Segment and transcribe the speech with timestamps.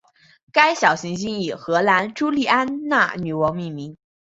[0.51, 3.97] 该小行星以荷兰朱丽安娜女王命名。